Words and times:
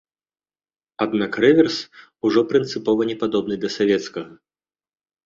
Аднак 1.03 1.31
рэверс 1.43 1.77
ужо 2.29 2.41
прынцыпова 2.53 3.07
не 3.11 3.17
падобны 3.21 3.55
да 3.67 3.73
савецкага. 3.77 4.31